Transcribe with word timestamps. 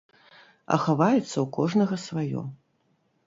А 0.75 0.77
хаваецца 0.85 1.19
ў 1.41 1.45
кожнага 1.59 1.95
сваё. 2.07 2.41